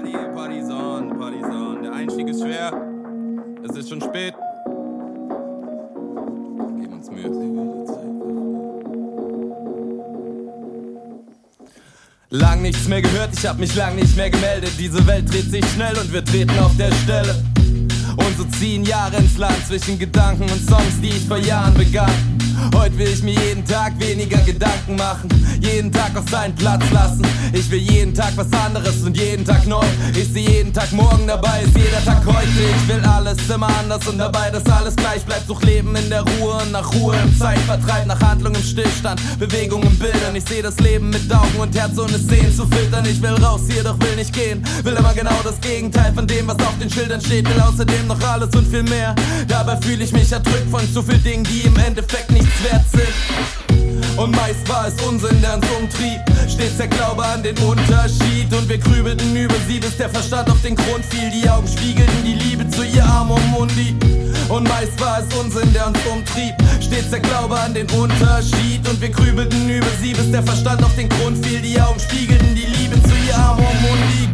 [0.00, 2.72] Party, Party's on, Der Einstieg ist schwer.
[3.68, 4.34] Es ist schon spät.
[6.80, 7.30] Geben uns Mühe.
[12.32, 14.70] Lang nichts mehr gehört, ich hab mich lang nicht mehr gemeldet.
[14.78, 17.34] Diese Welt dreht sich schnell und wir treten auf der Stelle.
[18.16, 22.29] Und so ziehen Jahre ins Land zwischen Gedanken und Songs, die ich vor Jahren begann.
[22.74, 25.28] Heute will ich mir jeden Tag weniger Gedanken machen,
[25.60, 27.22] jeden Tag auf seinen Platz lassen.
[27.52, 29.84] Ich will jeden Tag was anderes und jeden Tag neu.
[30.14, 32.48] Ich sehe jeden Tag morgen dabei, ist jeder Tag heute.
[32.48, 35.46] Ich will alles immer anders und dabei, dass alles gleich bleibt.
[35.46, 39.82] Such Leben in der Ruhe und nach Ruhe im Zeitvertreib, nach Handlung im Stillstand, Bewegung
[39.82, 40.34] im Bildern.
[40.36, 43.04] Ich sehe das Leben mit Augen und Herz ohne Sehen zu filtern.
[43.06, 44.62] Ich will raus hier, doch will nicht gehen.
[44.82, 47.48] Will immer genau das Gegenteil von dem, was auf den Schildern steht.
[47.48, 49.14] Will außerdem noch alles und viel mehr.
[49.48, 52.30] Dabei fühle ich mich erdrückt von zu viel Dingen, die im Endeffekt
[52.62, 54.18] nichts sind.
[54.18, 56.20] Und meist war es Unsinn, der uns umtrieb.
[56.48, 58.52] Stets der Glaube an den Unterschied.
[58.52, 61.30] Und wir grübelten über sie, bis der Verstand auf den Grund fiel.
[61.30, 63.96] Die Augen spiegelten die Liebe zu ihr Arm um Mundi.
[64.48, 66.54] Und meist war es Unsinn, der uns umtrieb.
[66.80, 68.86] Stets der Glaube an den Unterschied.
[68.88, 71.60] Und wir grübelten über sie, bis der Verstand auf den Grund fiel.
[71.60, 73.09] Die Augen spiegelten die Liebe zu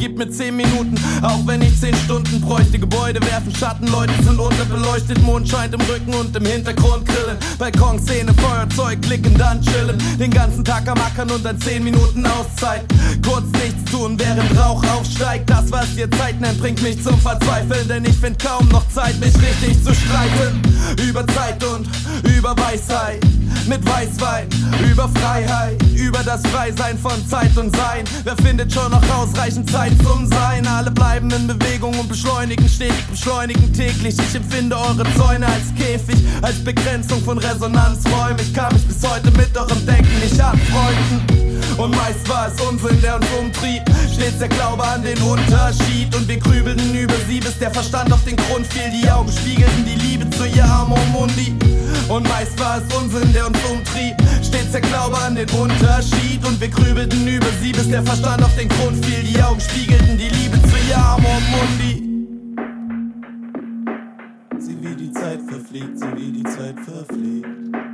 [0.07, 2.79] Gib mir 10 Minuten, auch wenn ich 10 Stunden bräuchte.
[2.79, 5.21] Gebäude werfen Schatten, Leute sind unterbeleuchtet.
[5.23, 7.37] Mond scheint im Rücken und im Hintergrund grillen.
[7.59, 10.01] Balkonszene, Feuerzeug, klicken, dann chillen.
[10.17, 12.85] Den ganzen Tag am Ackern und dann 10 Minuten Auszeit.
[13.27, 15.51] Kurz nichts tun, während Rauch aufsteigt.
[15.51, 17.89] Das, was ihr Zeit nennt, bringt mich zum Verzweifeln.
[17.89, 20.63] Denn ich find kaum noch Zeit, mich richtig zu streiten.
[21.05, 21.89] Über Zeit und
[22.33, 23.26] über Weisheit.
[23.67, 24.49] Mit Weißwein,
[24.89, 28.05] über Freiheit, über das Freisein von Zeit und Sein.
[28.23, 30.65] Wer findet schon noch ausreichend Zeit zum Sein?
[30.69, 34.15] Alle bleiben in Bewegung und beschleunigen stetig, beschleunigen täglich.
[34.19, 38.39] Ich empfinde eure Zäune als Käfig, als Begrenzung von Resonanzräumen.
[38.41, 41.47] Ich kann mich bis heute mit eurem Denken nicht anfreunden.
[41.77, 43.83] Und meist war es Unsinn, der uns umtrieb.
[44.15, 46.15] Stets der Glaube an den Unterschied.
[46.15, 48.93] Und wir grübelten über sie, bis der Verstand auf den Grund fiel.
[48.93, 50.26] Die Augen spiegelten die Liebe
[52.17, 54.17] und meist war es Unsinn, der uns umtrieb.
[54.43, 56.43] Stets der Glaube an den Unterschied.
[56.47, 59.23] Und wir grübelten über sie, bis der Verstand auf den Grund fiel.
[59.23, 62.03] Die Augen spiegelten die Liebe zu Yam und Mundi.
[64.59, 67.86] Sieh wie die Zeit verfliegt, sieh wie die Zeit verfliegt.